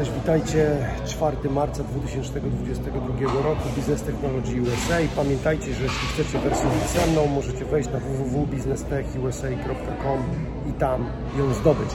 [0.00, 4.98] Cześć, witajcie 4 marca 2022 roku Business Technology USA.
[5.16, 10.22] Pamiętajcie, że jeśli chcecie wersję pisemną, możecie wejść na www.businesstechusa.com
[10.70, 11.06] i tam
[11.38, 11.90] ją zdobyć.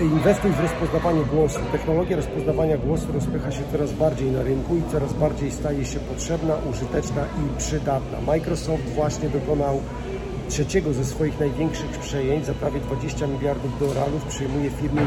[0.00, 1.60] Inwestuj w rozpoznawanie głosu.
[1.72, 6.54] Technologia rozpoznawania głosu rozpycha się coraz bardziej na rynku i coraz bardziej staje się potrzebna,
[6.70, 8.20] użyteczna i przydatna.
[8.26, 9.80] Microsoft właśnie dokonał
[10.50, 15.02] trzeciego ze swoich największych przejęć za prawie 20 miliardów dolarów przyjmuje firmę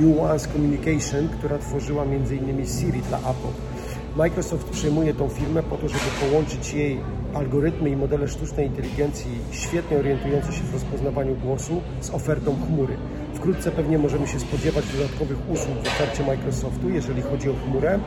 [0.00, 2.66] Nuance Communication, która tworzyła m.in.
[2.66, 3.75] Siri dla Apple.
[4.16, 7.00] Microsoft przejmuje tą firmę po to, żeby połączyć jej
[7.34, 12.96] algorytmy i modele sztucznej inteligencji świetnie orientujące się w rozpoznawaniu głosu z ofertą chmury.
[13.34, 17.98] Wkrótce pewnie możemy się spodziewać dodatkowych usług w ofercie Microsoftu, jeżeli chodzi o chmurę,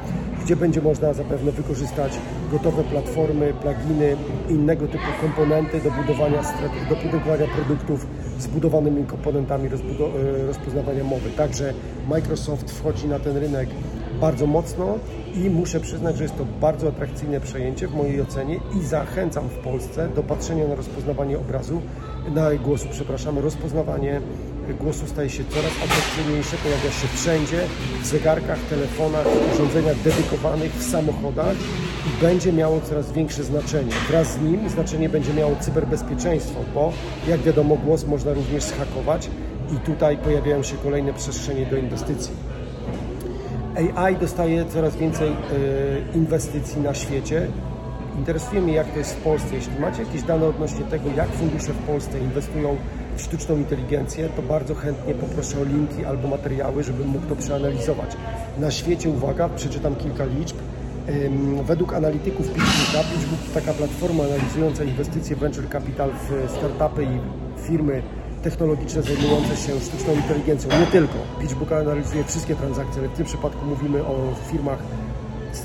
[0.44, 2.12] gdzie będzie można zapewne wykorzystać
[2.52, 4.18] gotowe platformy, pluginy,
[4.50, 6.42] innego typu komponenty do budowania,
[6.90, 8.08] do budowania produktów
[8.40, 11.30] z budowanymi komponentami e, rozpoznawania mowy.
[11.30, 11.74] Także
[12.10, 13.70] Microsoft wchodzi na ten rynek
[14.22, 14.98] bardzo mocno
[15.36, 19.58] i muszę przyznać, że jest to bardzo atrakcyjne przejęcie w mojej ocenie i zachęcam w
[19.58, 21.82] Polsce do patrzenia na rozpoznawanie obrazu,
[22.36, 24.22] na głosu, przepraszam, rozpoznawanie
[24.74, 27.62] głosu staje się coraz atrakcyjniejsze, pojawia się wszędzie,
[28.02, 31.56] w zegarkach, telefonach, urządzeniach dedykowanych, w samochodach
[32.08, 33.92] i będzie miało coraz większe znaczenie.
[34.10, 36.94] Wraz z nim znaczenie będzie miało cyberbezpieczeństwo, bo
[37.28, 39.30] jak wiadomo głos można również zhakować
[39.76, 42.49] i tutaj pojawiają się kolejne przestrzenie do inwestycji.
[43.76, 45.36] AI dostaje coraz więcej e,
[46.18, 47.48] inwestycji na świecie.
[48.18, 49.56] Interesuje mnie, jak to jest w Polsce.
[49.56, 52.78] Jeśli macie jakieś dane odnośnie tego, jak fundusze w Polsce inwestują
[53.18, 58.18] w sztuczną inteligencję, to bardzo chętnie poproszę o linki albo materiały, żebym mógł to przeanalizować.
[58.58, 60.56] Na świecie, uwaga, przeczytam kilka liczb.
[61.64, 67.20] Według analityków PitchBooka, PitchBook to taka platforma analizująca inwestycje venture capital w startupy i
[67.68, 68.02] firmy
[68.44, 70.80] technologiczne zajmujące się sztuczną inteligencją.
[70.80, 71.14] Nie tylko.
[71.42, 74.80] PitchBook analizuje wszystkie transakcje, ale w tym przypadku mówimy o firmach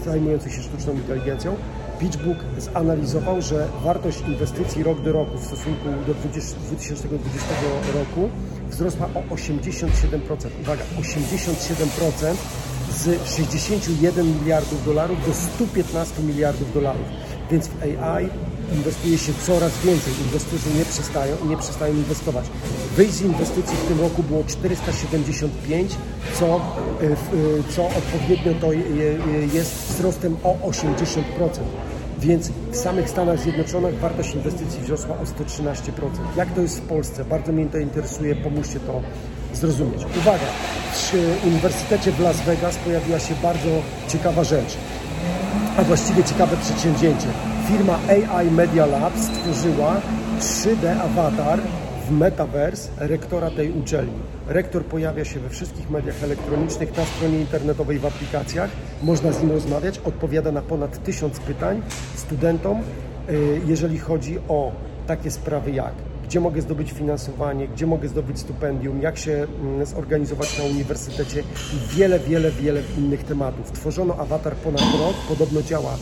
[0.05, 1.57] zajmujących się sztuczną inteligencją.
[1.99, 7.47] PitchBook zanalizował, że wartość inwestycji rok do roku w stosunku do 2020
[7.95, 8.31] roku
[8.71, 9.89] wzrosła o 87%.
[10.61, 12.35] Uwaga, 87%
[12.91, 17.07] z 61 miliardów dolarów do 115 miliardów dolarów.
[17.51, 18.29] Więc w AI
[18.73, 20.13] inwestuje się coraz więcej.
[20.25, 22.45] Inwestorzy nie przestają, nie przestają inwestować.
[22.97, 25.93] Wyjść z inwestycji w tym roku było 475,
[26.35, 27.17] co, e, e,
[27.69, 28.73] co odpowiednio to
[29.55, 31.65] jest wzrostem o 80%.
[32.19, 36.27] Więc w samych Stanach Zjednoczonych wartość inwestycji wzrosła o 113%.
[36.37, 37.25] Jak to jest w Polsce?
[37.25, 39.01] Bardzo mnie to interesuje, pomóżcie to
[39.55, 40.03] zrozumieć.
[40.19, 40.47] Uwaga,
[40.95, 43.69] w Uniwersytecie w Las Vegas pojawiła się bardzo
[44.09, 44.77] ciekawa rzecz,
[45.77, 47.27] a właściwie ciekawe przedsięwzięcie
[47.69, 50.01] firma AI Media Lab stworzyła
[50.41, 51.61] 3D awatar
[52.09, 54.19] w Metaverse rektora tej uczelni.
[54.49, 58.71] Rektor pojawia się we wszystkich mediach elektronicznych, na stronie internetowej, w aplikacjach.
[59.03, 61.83] Można z nim rozmawiać, odpowiada na ponad tysiąc pytań
[62.15, 62.81] studentom,
[63.31, 64.73] y, jeżeli chodzi o
[65.07, 65.95] takie sprawy jak
[66.35, 71.97] gdzie mogę zdobyć finansowanie, gdzie mogę zdobyć stypendium, jak się mm, zorganizować na uniwersytecie i
[71.97, 73.73] wiele, wiele, wiele innych tematów.
[73.73, 75.97] Tworzono awatar ponad rok, podobno działa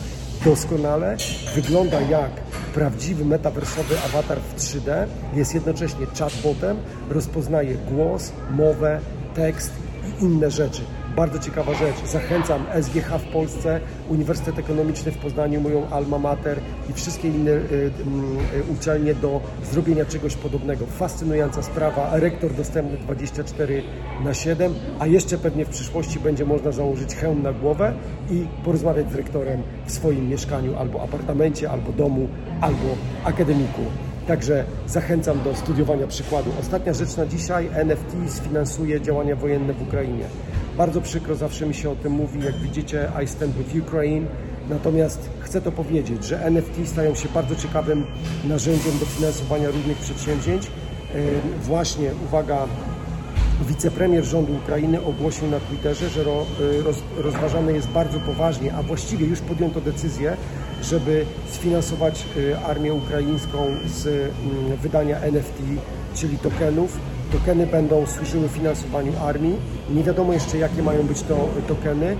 [0.45, 1.17] doskonale,
[1.55, 2.31] wygląda jak
[2.73, 6.77] prawdziwy metaversowy awatar w 3D, jest jednocześnie chatbotem,
[7.09, 8.99] rozpoznaje głos, mowę,
[9.35, 9.71] tekst
[10.07, 10.81] i inne rzeczy.
[11.15, 11.95] Bardzo ciekawa rzecz.
[12.05, 13.79] Zachęcam SGH w Polsce,
[14.09, 16.59] Uniwersytet Ekonomiczny w Poznaniu, moją alma mater
[16.89, 17.91] i wszystkie inne y, y,
[18.73, 19.41] uczelnie do
[19.71, 20.85] zrobienia czegoś podobnego.
[20.85, 22.09] Fascynująca sprawa.
[22.19, 23.83] Rektor dostępny 24
[24.23, 27.93] na 7, a jeszcze pewnie w przyszłości będzie można założyć hełm na głowę
[28.31, 32.27] i porozmawiać z rektorem w swoim mieszkaniu albo apartamencie, albo domu,
[32.61, 33.81] albo akademiku.
[34.27, 36.51] Także zachęcam do studiowania przykładu.
[36.59, 37.69] Ostatnia rzecz na dzisiaj.
[37.73, 40.25] NFT sfinansuje działania wojenne w Ukrainie.
[40.77, 44.25] Bardzo przykro, zawsze mi się o tym mówi, jak widzicie, I stand with Ukraine.
[44.69, 48.05] Natomiast chcę to powiedzieć, że NFT stają się bardzo ciekawym
[48.43, 50.67] narzędziem do finansowania różnych przedsięwzięć.
[51.63, 52.67] Właśnie, uwaga,
[53.63, 56.23] wicepremier rządu Ukrainy ogłosił na Twitterze, że
[57.17, 60.37] rozważane jest bardzo poważnie, a właściwie już podjęto decyzję,
[60.81, 65.57] żeby sfinansować y, armię ukraińską z mm, wydania NFT,
[66.15, 66.97] czyli tokenów
[67.33, 69.55] Tokeny będą służyły finansowaniu armii.
[69.89, 72.17] Nie wiadomo jeszcze, jakie mają być to tokeny.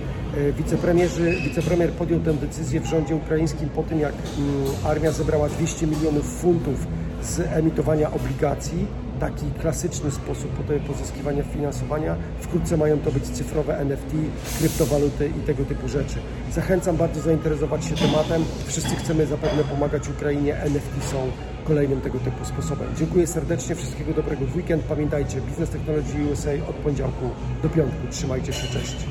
[0.58, 5.88] Wicepremierzy, wicepremier podjął tę decyzję w rządzie ukraińskim po tym, jak mm, armia zebrała 200
[5.88, 6.88] milionów funtów
[7.22, 8.88] z emitowania obligacji.
[9.24, 10.52] Taki klasyczny sposób
[10.88, 12.16] pozyskiwania finansowania.
[12.40, 14.12] Wkrótce mają to być cyfrowe NFT,
[14.60, 16.16] kryptowaluty i tego typu rzeczy.
[16.52, 18.46] Zachęcam bardzo zainteresować się tematem.
[18.66, 20.56] Wszyscy chcemy zapewne pomagać Ukrainie.
[20.56, 21.18] NFT są
[21.64, 22.88] kolejnym tego typu sposobem.
[22.98, 24.84] Dziękuję serdecznie, wszystkiego dobrego w weekend.
[24.84, 27.30] Pamiętajcie, Biznes Technology USA od poniedziałku
[27.64, 28.08] do piątku.
[28.12, 29.06] Trzymajcie się, cześć.